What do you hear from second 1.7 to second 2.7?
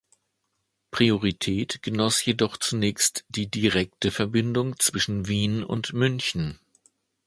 genoss jedoch